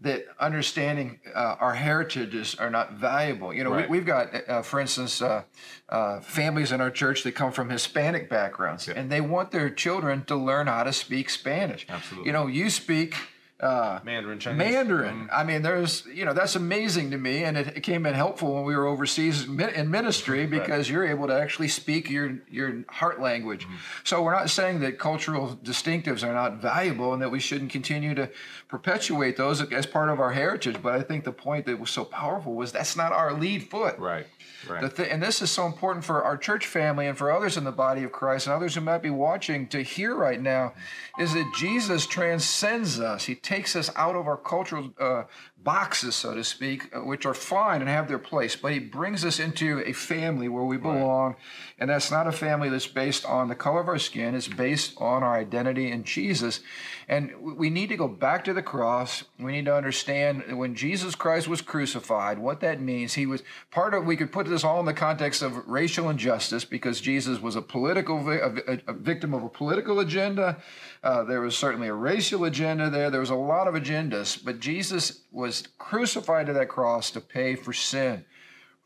[0.01, 3.53] that understanding uh, our heritages are not valuable.
[3.53, 3.87] You know, Right.
[3.89, 5.43] we, we've got, uh, for instance, uh,
[5.89, 8.95] uh, families in our church that come from Hispanic backgrounds, Yeah.
[8.97, 11.85] and they want their children to learn how to speak Spanish.
[11.87, 12.27] Absolutely.
[12.27, 13.15] You know, you speak.
[13.61, 14.57] Uh, Mandarin Chinese.
[14.57, 15.29] Mandarin.
[15.31, 18.55] I mean, there's, you know, that's amazing to me, and it, it came in helpful
[18.55, 23.21] when we were overseas in ministry because you're able to actually speak your your heart
[23.21, 23.67] language.
[24.03, 28.15] So we're not saying that cultural distinctives are not valuable and that we shouldn't continue
[28.15, 28.31] to
[28.67, 30.81] perpetuate those as part of our heritage.
[30.81, 33.99] But I think the point that was so powerful was that's not our lead foot.
[33.99, 34.25] Right,
[34.67, 34.81] right.
[34.81, 37.63] The thi- and this is so important for our church family and for others in
[37.63, 40.73] the body of Christ and others who might be watching to hear right now
[41.19, 43.25] is that Jesus transcends us.
[43.25, 45.23] He takes us out of our cultural uh,
[45.61, 49.25] boxes, so to speak, uh, which are fine and have their place, but He brings
[49.25, 51.35] us into a family where we belong.
[51.81, 54.93] And that's not a family that's based on the color of our skin, it's based
[54.97, 56.59] on our identity in Jesus.
[57.07, 59.23] And we need to go back to the cross.
[59.39, 63.15] We need to understand when Jesus Christ was crucified, what that means.
[63.15, 63.41] He was
[63.71, 67.41] part of, we could put this all in the context of racial injustice because Jesus
[67.41, 70.61] was a political, a, a- victim of a political agenda.
[71.03, 73.09] Uh, there was certainly a racial agenda there.
[73.09, 77.55] There was a lot of agendas, but Jesus was crucified to that cross to pay
[77.55, 78.23] for sin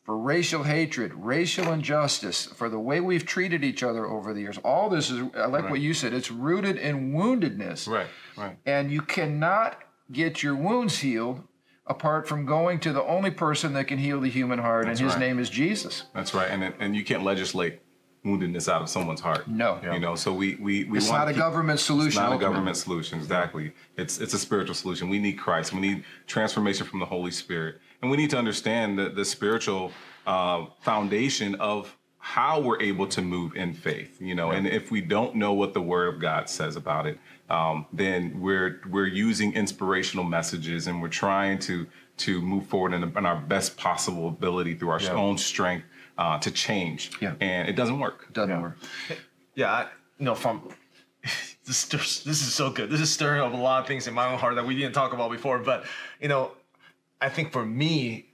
[0.05, 4.59] for racial hatred, racial injustice, for the way we've treated each other over the years.
[4.59, 7.87] All this is, I like what you said, it's rooted in woundedness.
[7.87, 8.57] right, right.
[8.67, 11.41] And you cannot get your wounds healed
[11.87, 15.13] apart from going to the only person that can heal the human heart, and his
[15.13, 15.19] right.
[15.19, 16.03] name is Jesus.
[16.13, 16.49] That's right.
[16.49, 17.81] And and you can't legislate
[18.23, 19.47] woundedness out of someone's heart.
[19.47, 19.79] No.
[19.83, 22.07] You know, so we we, we It's not a keep- government solution.
[22.07, 23.71] It's not a government solution, exactly.
[23.97, 25.09] It's it's a spiritual solution.
[25.09, 25.73] We need Christ.
[25.73, 29.91] We need transformation from the Holy Spirit, and we need to understand the the spiritual
[30.27, 34.21] uh, foundation of how we're able to move in faith.
[34.21, 37.17] You know, and if we don't know what the Word of God says about it,
[37.49, 41.87] um, then we're we're using inspirational messages and we're trying to
[42.17, 45.85] to move forward in, in our best possible ability through our own strength
[46.19, 47.11] uh, to change.
[47.19, 47.33] Yeah.
[47.41, 48.31] and it doesn't work.
[48.33, 48.77] Doesn't work.
[49.55, 49.81] Yeah, I,
[50.19, 50.69] you know, from
[51.65, 52.91] this, this is so good.
[52.91, 54.93] This is stirring up a lot of things in my own heart that we didn't
[54.93, 55.57] talk about before.
[55.57, 55.85] But
[56.21, 56.51] you know,
[57.21, 58.27] I think for me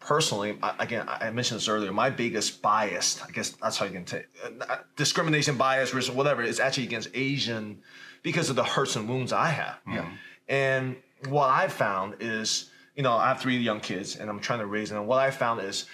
[0.00, 1.92] personally, I, again, I mentioned this earlier.
[1.92, 6.42] My biggest bias, I guess that's how you can take uh, discrimination bias, racism, whatever,
[6.42, 7.82] is actually against Asian
[8.22, 9.78] because of the hurts and wounds I have.
[9.88, 10.08] Yeah.
[10.48, 10.96] And
[11.28, 14.66] what I found is, you know, I have three young kids, and I'm trying to
[14.66, 14.98] raise them.
[14.98, 15.86] And what I found is,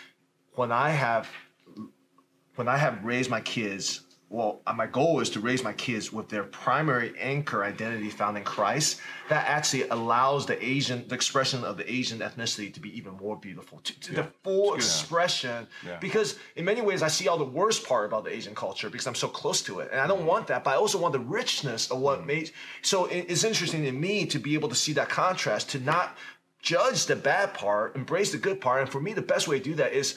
[0.54, 1.28] when I have
[2.56, 4.02] when I have raised my kids,
[4.32, 8.38] well, uh, my goal is to raise my kids with their primary anchor identity found
[8.38, 8.98] in Christ.
[9.28, 13.36] That actually allows the Asian, the expression of the Asian ethnicity to be even more
[13.36, 15.66] beautiful, to, to the full expression.
[15.86, 15.98] Yeah.
[15.98, 19.06] Because in many ways, I see all the worst part about the Asian culture because
[19.06, 20.64] I'm so close to it, and I don't want that.
[20.64, 22.50] But I also want the richness of what made.
[22.80, 26.16] So it- it's interesting to me to be able to see that contrast, to not
[26.62, 28.80] judge the bad part, embrace the good part.
[28.82, 30.14] And for me, the best way to do that is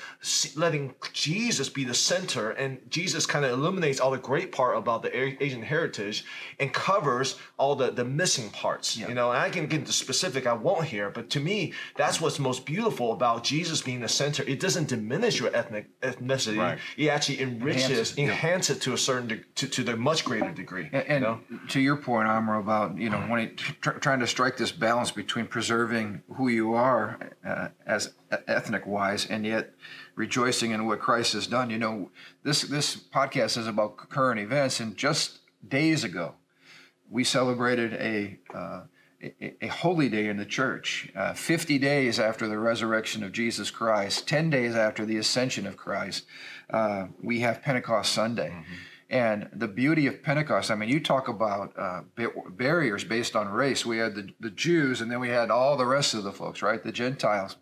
[0.56, 5.02] letting Jesus be the center, and Jesus kind of illuminates all the great part about
[5.02, 6.24] the Asian heritage
[6.60, 8.96] and covers all the the missing parts.
[8.96, 9.08] Yeah.
[9.08, 10.46] You know, and I can get into specific.
[10.46, 14.44] I won't here, but to me, that's what's most beautiful about Jesus being the center.
[14.44, 16.60] It doesn't diminish your ethnic ethnicity.
[16.60, 16.78] Right.
[16.96, 18.76] It actually enriches, enhance, enhance yeah.
[18.76, 20.90] it to a certain de- to to the much greater degree.
[20.94, 21.40] And, and you know?
[21.70, 25.10] to your point, Amr, about you know when it, tr- trying to strike this balance
[25.10, 28.14] between preserving who you are uh, as
[28.48, 29.74] ethnic wise, and yet
[30.16, 31.70] rejoicing in what Christ has done.
[31.70, 32.12] You know,
[32.44, 36.36] this this podcast is about current events, and just days ago,
[37.10, 38.82] we celebrated a uh,
[39.62, 41.12] a, holy day in the church.
[41.16, 45.78] Uh, 50 days after the resurrection of Jesus Christ, 10 days after the ascension of
[45.78, 46.26] Christ,
[46.70, 48.50] uh, we have Pentecost Sunday.
[48.50, 48.74] Mm-hmm.
[49.10, 52.02] And the beauty of Pentecost, I mean, you talk about uh,
[52.50, 53.86] barriers based on race.
[53.86, 56.64] We had the, the Jews, and then we had all the rest of the folks,
[56.64, 56.82] right?
[56.82, 57.56] The Gentiles.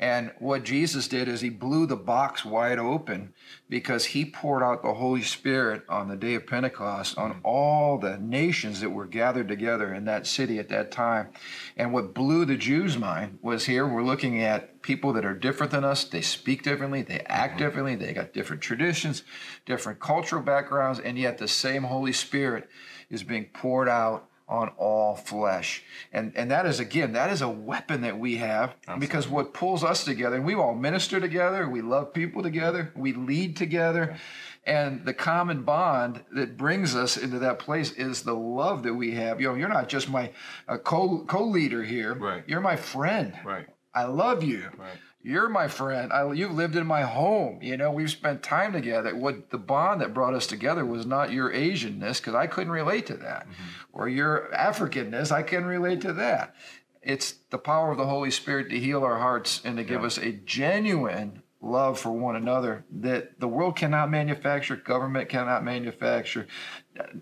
[0.00, 3.32] And what Jesus did is he blew the box wide open
[3.68, 7.40] because he poured out the Holy Spirit on the day of Pentecost on mm-hmm.
[7.44, 11.28] all the nations that were gathered together in that city at that time.
[11.76, 15.72] And what blew the Jews' mind was here we're looking at people that are different
[15.72, 16.04] than us.
[16.04, 17.64] They speak differently, they act mm-hmm.
[17.64, 19.22] differently, they got different traditions,
[19.66, 22.68] different cultural backgrounds, and yet the same Holy Spirit
[23.10, 25.82] is being poured out on all flesh.
[26.12, 29.06] And and that is again, that is a weapon that we have Absolutely.
[29.06, 33.12] because what pulls us together, and we all minister together, we love people together, we
[33.12, 34.16] lead together.
[34.64, 39.12] And the common bond that brings us into that place is the love that we
[39.12, 39.40] have.
[39.40, 40.30] You know, you're not just my
[40.68, 42.14] uh, co co leader here.
[42.14, 42.44] Right.
[42.46, 43.32] You're my friend.
[43.44, 43.66] Right.
[43.94, 44.68] I love you.
[44.76, 44.98] Right.
[45.22, 46.12] You're my friend.
[46.12, 47.58] I, you've lived in my home.
[47.60, 49.14] You know, we've spent time together.
[49.14, 53.06] What the bond that brought us together was not your Asianness, because I couldn't relate
[53.06, 53.64] to that, mm-hmm.
[53.92, 55.32] or your Africanness.
[55.32, 56.54] I can relate to that.
[57.02, 60.06] It's the power of the Holy Spirit to heal our hearts and to give yeah.
[60.06, 66.46] us a genuine love for one another that the world cannot manufacture, government cannot manufacture,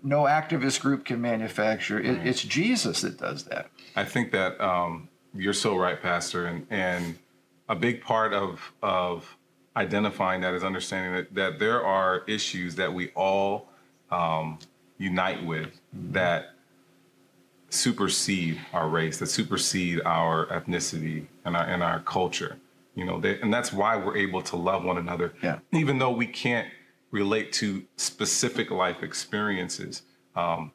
[0.03, 1.99] no activist group can manufacture.
[1.99, 2.25] It.
[2.25, 3.71] It's Jesus that does that.
[3.95, 7.17] I think that um, you're so right, Pastor, and and
[7.69, 9.37] a big part of of
[9.75, 13.69] identifying that is understanding that that there are issues that we all
[14.11, 14.59] um,
[14.97, 16.13] unite with mm-hmm.
[16.13, 16.53] that
[17.69, 22.57] supersede our race, that supersede our ethnicity and our and our culture.
[22.95, 25.59] You know, they, and that's why we're able to love one another, yeah.
[25.71, 26.67] even though we can't
[27.11, 30.01] relate to specific life experiences.
[30.35, 30.71] Um,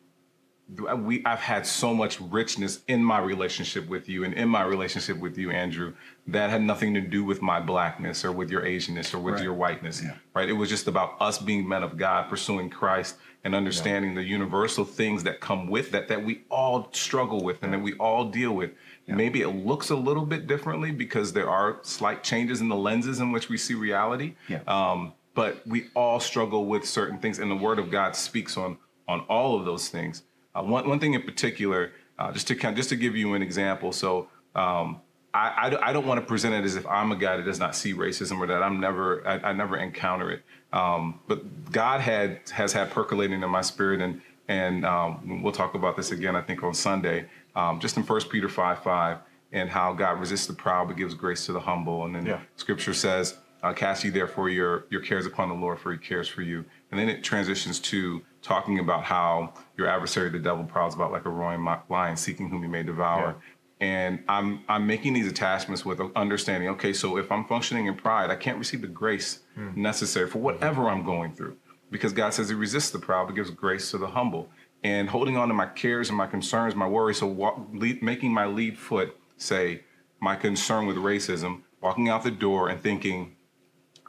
[0.96, 5.18] we I've had so much richness in my relationship with you and in my relationship
[5.18, 5.94] with you, Andrew,
[6.26, 9.42] that had nothing to do with my blackness or with your Asianness or with right.
[9.42, 10.02] your whiteness.
[10.02, 10.14] Yeah.
[10.34, 10.48] Right.
[10.48, 14.22] It was just about us being men of God, pursuing Christ and understanding yeah.
[14.22, 17.94] the universal things that come with that that we all struggle with and that we
[17.94, 18.70] all deal with.
[19.08, 23.20] Maybe it looks a little bit differently because there are slight changes in the lenses
[23.20, 24.36] in which we see reality.
[24.48, 24.60] Yeah.
[24.66, 28.78] Um, but we all struggle with certain things, and the Word of God speaks on
[29.08, 30.22] on all of those things.
[30.54, 33.42] Uh, one, one thing in particular, uh, just to kind just to give you an
[33.42, 33.92] example.
[33.92, 35.00] So um,
[35.34, 37.58] I, I, I, don't want to present it as if I'm a guy that does
[37.58, 40.42] not see racism or that I'm never I, I never encounter it.
[40.72, 45.74] Um, but God had has had percolating in my spirit, and and um, we'll talk
[45.74, 46.36] about this again.
[46.36, 49.18] I think on Sunday, um, just in First Peter five five,
[49.52, 52.04] and how God resists the proud but gives grace to the humble.
[52.04, 52.40] And then yeah.
[52.56, 56.28] Scripture says, uh, "Cast ye therefore your your cares upon the Lord, for He cares
[56.28, 60.94] for you." And then it transitions to talking about how your adversary, the devil, prowls
[60.94, 63.36] about like a roaring lion, seeking whom he may devour.
[63.80, 63.86] Yeah.
[63.86, 66.68] And I'm I'm making these attachments with understanding.
[66.70, 69.74] Okay, so if I'm functioning in pride, I can't receive the grace mm.
[69.74, 71.56] necessary for whatever I'm going through,
[71.90, 74.50] because God says He resists the proud, but gives grace to the humble.
[74.84, 78.32] And holding on to my cares and my concerns, my worries, so walk, lead, making
[78.32, 79.82] my lead foot say
[80.20, 83.34] my concern with racism, walking out the door and thinking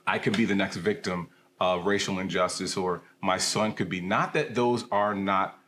[0.05, 1.29] I could be the next victim
[1.63, 4.01] of racial injustice or my son could be.
[4.01, 5.59] Not that those are not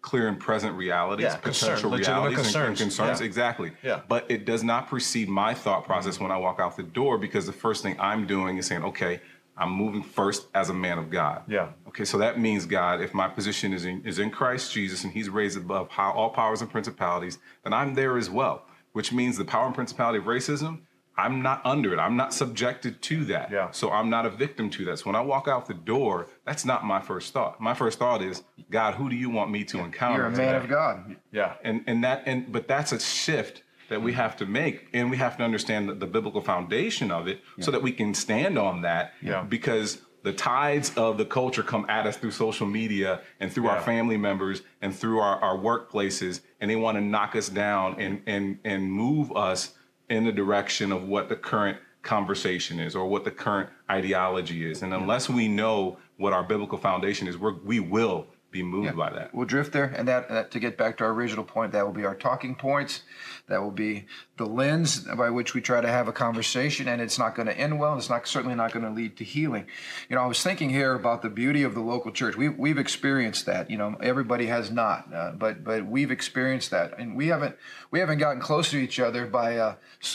[0.00, 2.80] clear and present realities, yeah, potential concern, realities concerns.
[2.80, 3.20] and, concerns.
[3.20, 3.26] Yeah.
[3.26, 3.72] Exactly.
[3.82, 4.00] Yeah.
[4.08, 6.24] But it does not precede my thought process mm-hmm.
[6.24, 9.20] when I walk out the door because the first thing I'm doing is saying, okay,
[9.56, 11.42] I'm moving first as a man of God.
[11.46, 11.68] Yeah.
[11.88, 15.12] Okay, so that means God, if my position is in, is in Christ Jesus and
[15.12, 18.64] He's raised above all powers and principalities, then I'm there as well.
[18.92, 20.80] Which means the power and principality of racism
[21.16, 21.98] I'm not under it.
[21.98, 23.50] I'm not subjected to that.
[23.50, 23.70] Yeah.
[23.72, 25.00] So I'm not a victim to that.
[25.00, 27.60] So when I walk out the door, that's not my first thought.
[27.60, 30.22] My first thought is, God, who do you want me to encounter?
[30.22, 31.16] You're a man of God.
[31.32, 31.54] Yeah.
[31.62, 35.16] And and that and but that's a shift that we have to make and we
[35.16, 37.64] have to understand the, the biblical foundation of it yeah.
[37.64, 39.42] so that we can stand on that yeah.
[39.42, 43.72] because the tides of the culture come at us through social media and through yeah.
[43.72, 48.00] our family members and through our, our workplaces and they want to knock us down
[48.00, 49.74] and and and move us
[50.10, 54.82] in the direction of what the current conversation is or what the current ideology is.
[54.82, 59.10] And unless we know what our biblical foundation is, we're, we will be moved by
[59.10, 59.32] that.
[59.32, 61.92] We'll drift there, and that, that to get back to our original point, that will
[61.92, 63.02] be our talking points.
[63.46, 64.06] That will be
[64.40, 67.56] the lens by which we try to have a conversation, and it's not going to
[67.56, 67.92] end well.
[67.92, 69.66] And it's not certainly not going to lead to healing.
[70.08, 72.36] You know, I was thinking here about the beauty of the local church.
[72.36, 73.70] We we've experienced that.
[73.70, 77.54] You know, everybody has not, uh, but but we've experienced that, and we haven't
[77.90, 79.74] we haven't gotten close to each other by uh,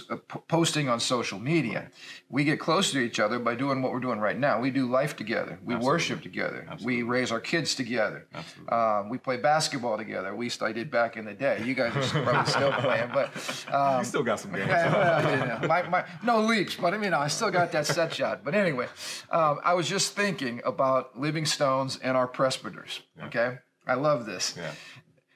[0.10, 1.92] uh posting on social media.
[2.28, 4.60] We get closer to each other by doing what we're doing right now.
[4.60, 5.60] We do life together.
[5.64, 5.86] We Absolutely.
[5.86, 6.66] worship together.
[6.68, 7.04] Absolutely.
[7.04, 8.26] We raise our kids together.
[8.70, 10.30] Um, we play basketball together.
[10.30, 11.62] At least I did back in the day.
[11.64, 13.28] You guys are probably still playing, but
[13.72, 14.70] um, still got some games.
[14.70, 18.46] well, my, my, no leaps, but I mean, I still got that set shot.
[18.46, 18.88] But anyway,
[19.30, 23.02] um, I was just thinking about Living Stones and our presbyters.
[23.18, 23.26] Yeah.
[23.26, 24.54] Okay, I love this.
[24.56, 24.72] Yeah.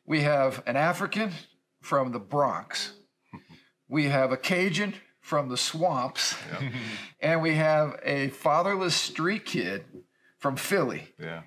[0.05, 1.33] We have an African
[1.81, 2.93] from the Bronx.
[3.89, 6.69] we have a Cajun from the swamps, yeah.
[7.19, 9.83] and we have a fatherless street kid
[10.37, 11.09] from Philly.
[11.19, 11.41] Yeah.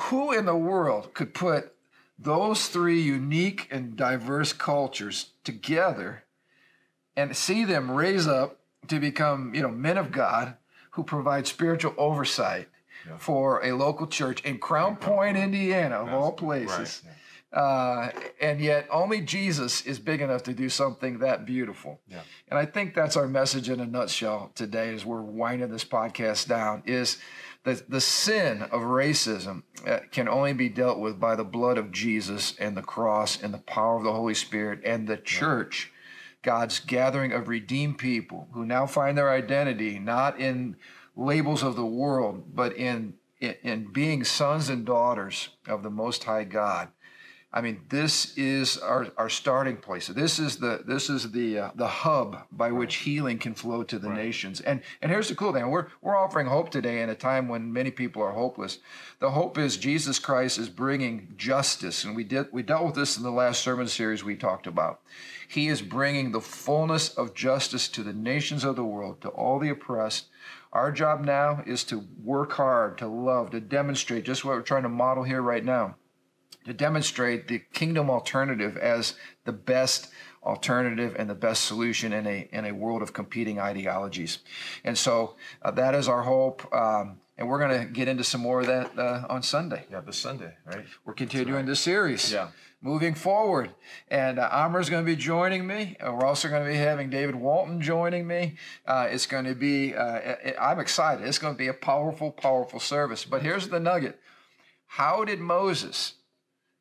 [0.00, 1.72] Who in the world could put
[2.18, 6.24] those three unique and diverse cultures together
[7.16, 10.56] and see them raise up to become, you know, men of God
[10.92, 12.68] who provide spiritual oversight
[13.06, 13.16] yeah.
[13.18, 17.02] for a local church in Crown Point, Indiana, of all places.
[17.04, 17.12] Right.
[17.12, 17.14] Yeah.
[17.50, 18.10] Uh,
[18.42, 21.98] and yet, only Jesus is big enough to do something that beautiful.
[22.06, 22.20] Yeah.
[22.48, 26.46] And I think that's our message in a nutshell today, as we're winding this podcast
[26.46, 26.82] down.
[26.84, 27.16] Is
[27.64, 31.92] the, the sin of racism uh, can only be dealt with by the blood of
[31.92, 35.92] Jesus and the cross and the power of the Holy Spirit and the church,
[36.42, 40.76] God's gathering of redeemed people who now find their identity not in
[41.16, 46.24] labels of the world, but in, in, in being sons and daughters of the Most
[46.24, 46.88] High God.
[47.50, 50.08] I mean, this is our, our starting place.
[50.08, 53.98] This is the this is the uh, the hub by which healing can flow to
[53.98, 54.18] the right.
[54.18, 54.60] nations.
[54.60, 57.72] And and here's the cool thing: we're we're offering hope today in a time when
[57.72, 58.80] many people are hopeless.
[59.20, 63.16] The hope is Jesus Christ is bringing justice, and we did we dealt with this
[63.16, 65.00] in the last sermon series we talked about.
[65.48, 69.58] He is bringing the fullness of justice to the nations of the world, to all
[69.58, 70.26] the oppressed.
[70.70, 74.82] Our job now is to work hard, to love, to demonstrate just what we're trying
[74.82, 75.96] to model here right now
[76.68, 80.08] to demonstrate the kingdom alternative as the best
[80.44, 84.38] alternative and the best solution in a in a world of competing ideologies.
[84.84, 86.72] And so uh, that is our hope.
[86.72, 89.84] Um, and we're going to get into some more of that uh, on Sunday.
[89.90, 90.84] Yeah, this Sunday, right?
[91.04, 91.66] We're continuing right.
[91.66, 92.32] this series.
[92.32, 92.48] Yeah.
[92.80, 93.70] Moving forward.
[94.08, 95.96] And uh, Amr's going to be joining me.
[96.00, 98.56] Uh, we're also going to be having David Walton joining me.
[98.86, 101.26] Uh, it's going to be, uh, I'm excited.
[101.26, 103.24] It's going to be a powerful, powerful service.
[103.24, 104.18] But here's the nugget
[104.86, 106.14] How did Moses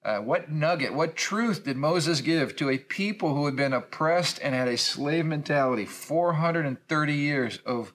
[0.08, 4.40] uh, what nugget, what truth did Moses give to a people who had been oppressed
[4.42, 5.86] and had a slave mentality?
[5.86, 7.94] 430 years of,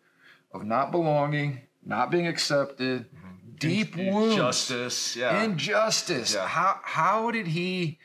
[0.52, 3.54] of not belonging, not being accepted, mm-hmm.
[3.56, 5.42] deep wounds, injustice, yeah.
[5.42, 6.34] injustice.
[6.34, 6.46] Yeah.
[6.46, 7.98] How, how did he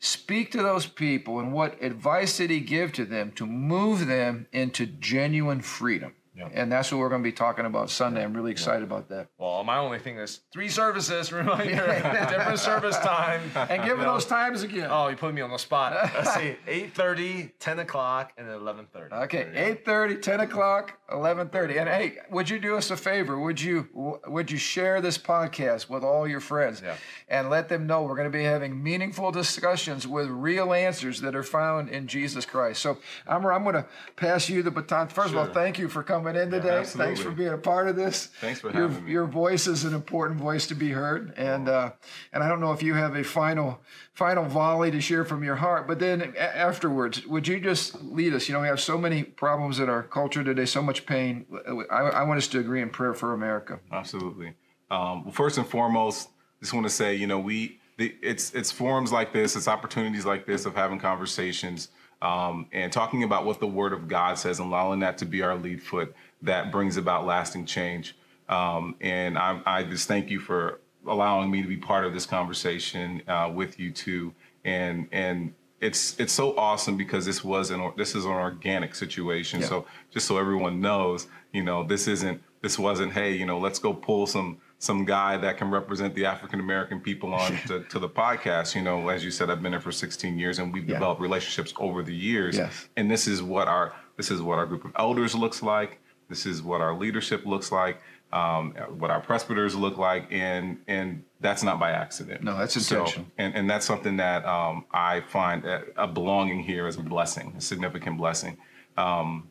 [0.00, 4.48] speak to those people and what advice did he give to them to move them
[4.52, 6.14] into genuine freedom?
[6.52, 8.22] And that's what we're going to be talking about Sunday.
[8.22, 8.96] I'm really excited yeah.
[8.96, 9.28] about that.
[9.38, 11.86] Well, my only thing is three services, reminder,
[12.28, 13.42] different service time.
[13.74, 14.88] And give me those times again.
[14.90, 15.96] Oh, you put me on the spot.
[16.14, 19.24] Let's see, 8.30, 10 o'clock, and 11.30.
[19.24, 21.80] Okay, 8.30, 10 o'clock, 11.30.
[21.80, 23.38] And hey, would you do us a favor?
[23.38, 23.88] Would you
[24.26, 26.96] would you share this podcast with all your friends yeah.
[27.28, 31.34] and let them know we're going to be having meaningful discussions with real answers that
[31.34, 32.82] are found in Jesus Christ.
[32.82, 35.08] So, Amr, I'm going to pass you the baton.
[35.08, 35.40] First sure.
[35.40, 36.78] of all, thank you for coming coming in today.
[36.78, 38.26] Yeah, Thanks for being a part of this.
[38.40, 39.12] Thanks for your, having me.
[39.12, 41.92] Your voice is an important voice to be heard, and uh,
[42.32, 43.80] and I don't know if you have a final
[44.12, 48.48] final volley to share from your heart, but then afterwards, would you just lead us?
[48.48, 51.46] You know, we have so many problems in our culture today, so much pain.
[51.90, 53.80] I, I want us to agree in prayer for America.
[53.92, 54.54] Absolutely.
[54.90, 56.28] Um, well, first and foremost,
[56.60, 60.24] just want to say, you know, we the, it's it's forums like this, it's opportunities
[60.24, 61.88] like this of having conversations
[62.22, 65.42] um, and talking about what the Word of God says and allowing that to be
[65.42, 68.16] our lead foot that brings about lasting change.
[68.48, 72.26] Um, and I, I, just thank you for allowing me to be part of this
[72.26, 74.34] conversation uh, with you too.
[74.64, 79.60] And and it's it's so awesome because this was an this is an organic situation.
[79.60, 79.66] Yeah.
[79.66, 83.78] So just so everyone knows, you know, this isn't this wasn't hey, you know, let's
[83.78, 87.98] go pull some some guy that can represent the African American people on to, to,
[87.98, 88.74] the podcast.
[88.74, 90.94] You know, as you said, I've been here for 16 years, and we've yeah.
[90.94, 92.56] developed relationships over the years.
[92.56, 92.88] Yes.
[92.96, 95.98] And this is what our this is what our group of elders looks like.
[96.28, 98.00] This is what our leadership looks like,
[98.32, 102.42] um, what our presbyters look like, and and that's not by accident.
[102.42, 103.26] No, that's intentional.
[103.26, 107.02] So, and and that's something that um, I find a, a belonging here is a
[107.02, 108.58] blessing, a significant blessing.
[108.96, 109.48] Um,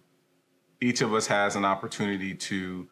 [0.81, 2.87] each of us has an opportunity to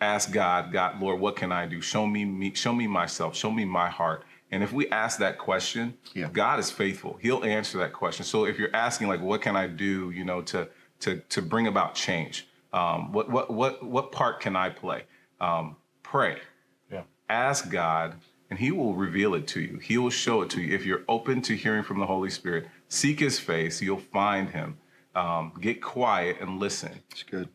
[0.00, 1.80] ask God, God, Lord, what can I do?
[1.80, 4.24] Show me me, show me myself, show me my heart.
[4.50, 6.28] And if we ask that question, Yeah.
[6.32, 7.18] God is faithful.
[7.20, 8.24] He'll answer that question.
[8.24, 10.68] So if you're asking, like, what can I do, you know, to
[11.00, 12.46] to to bring about change?
[12.72, 15.04] Um, what what what what part can I play?
[15.40, 16.38] Um, pray.
[16.92, 17.02] Yeah.
[17.28, 18.16] Ask God,
[18.50, 19.78] and He will reveal it to you.
[19.78, 20.74] He will show it to you.
[20.74, 23.82] If you're open to hearing from the Holy Spirit, seek His face.
[23.82, 24.78] You'll find Him.
[25.14, 27.48] Um, get quiet and listen It's good.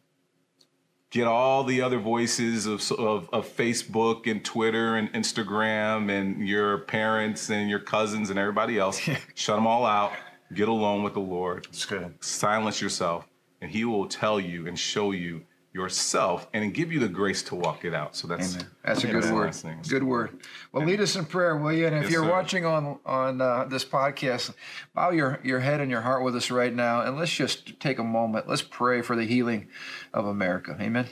[1.12, 6.80] Get all the other voices of, of, of Facebook and Twitter and Instagram and your
[6.80, 8.98] parents and your cousins and everybody else.
[9.36, 10.14] Shut them all out.
[10.54, 11.68] Get alone with the Lord.
[11.70, 12.16] It's good.
[12.24, 13.28] Silence yourself,
[13.62, 15.44] and He will tell you and show you
[15.74, 18.16] yourself and give you the grace to walk it out.
[18.16, 18.68] So that's Amen.
[18.84, 19.56] That's a good word.
[19.56, 19.80] thing.
[19.88, 20.40] Good word.
[20.72, 21.88] Well, lead us in prayer, will you?
[21.88, 22.30] And if Yes, you're sir.
[22.30, 24.54] watching on on uh, this podcast,
[24.94, 28.00] bow your your head and your heart with us right now, and let's just take
[28.00, 28.50] a moment.
[28.50, 29.68] Let's pray for the healing
[30.14, 30.76] of America.
[30.80, 31.08] Amen.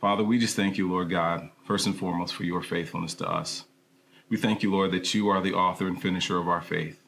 [0.00, 3.66] Father, we just thank you, Lord God, first and foremost for your faithfulness to us.
[4.28, 6.98] We thank you, Lord, that you are the author and finisher of our faith,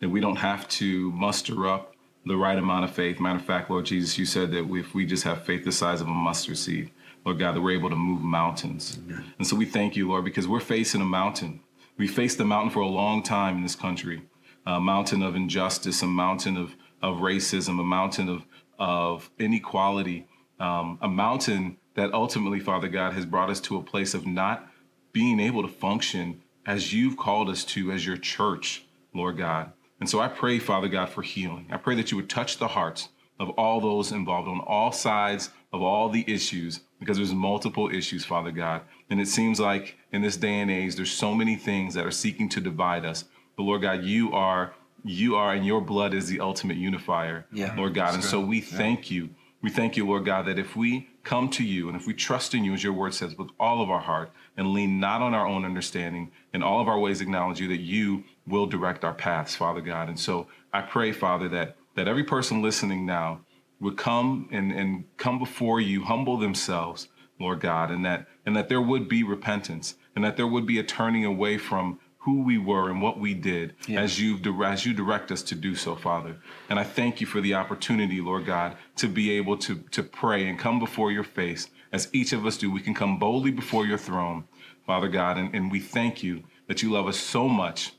[0.00, 1.94] that we don't have to muster up
[2.24, 3.20] the right amount of faith.
[3.20, 6.00] Matter of fact, Lord Jesus, you said that if we just have faith the size
[6.00, 6.90] of a mustard seed,
[7.24, 8.98] Lord God, that we're able to move mountains.
[9.38, 11.60] And so we thank you, Lord, because we're facing a mountain.
[11.96, 14.22] We faced the mountain for a long time in this country
[14.64, 18.46] a mountain of injustice, a mountain of, of racism, a mountain of,
[18.78, 20.28] of inequality,
[20.60, 24.68] um, a mountain that ultimately, Father God, has brought us to a place of not
[25.12, 29.72] being able to function as you've called us to as your church, Lord God.
[30.02, 31.68] And so I pray, Father God, for healing.
[31.70, 35.50] I pray that you would touch the hearts of all those involved on all sides
[35.72, 38.82] of all the issues, because there's multiple issues, Father God.
[39.10, 42.10] And it seems like in this day and age, there's so many things that are
[42.10, 43.26] seeking to divide us.
[43.56, 44.74] But Lord God, you are,
[45.04, 47.72] you are, and your blood is the ultimate unifier, Yeah.
[47.76, 48.14] Lord God.
[48.14, 49.30] And so we thank you.
[49.62, 52.54] We thank you, Lord God, that if we come to you and if we trust
[52.54, 55.32] in you, as your word says, with all of our heart and lean not on
[55.32, 59.14] our own understanding, in all of our ways acknowledge you, that you will direct our
[59.14, 60.08] paths, Father God.
[60.08, 63.40] And so I pray, Father, that that every person listening now
[63.80, 68.68] would come and, and come before you, humble themselves, Lord God, and that and that
[68.68, 72.56] there would be repentance and that there would be a turning away from who we
[72.56, 76.36] were and what we did as you as you direct us to do so, Father.
[76.68, 80.48] And I thank you for the opportunity, Lord God, to be able to to pray
[80.48, 82.70] and come before your face as each of us do.
[82.70, 84.44] We can come boldly before your throne,
[84.86, 87.92] Father God, and, and we thank you that you love us so much.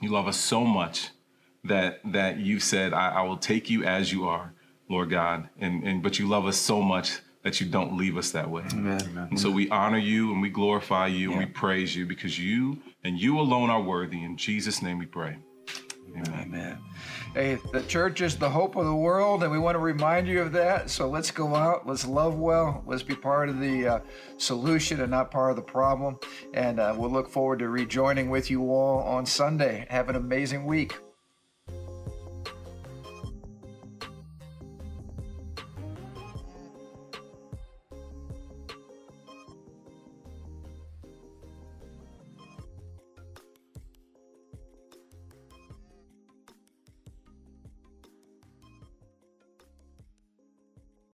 [0.00, 1.10] You love us so much
[1.64, 4.52] that that you said, I, I will take you as you are,
[4.88, 5.48] Lord God.
[5.58, 8.64] And and but you love us so much that you don't leave us that way.
[8.72, 9.28] Amen.
[9.30, 12.78] And so we honor you and we glorify you and we praise you because you
[13.04, 14.22] and you alone are worthy.
[14.22, 15.38] In Jesus' name we pray.
[16.16, 16.78] Amen.
[17.34, 20.42] Hey, the church is the hope of the world, and we want to remind you
[20.42, 20.90] of that.
[20.90, 24.00] So let's go out, let's love well, let's be part of the uh,
[24.38, 26.18] solution and not part of the problem.
[26.54, 29.86] And uh, we'll look forward to rejoining with you all on Sunday.
[29.90, 30.96] Have an amazing week.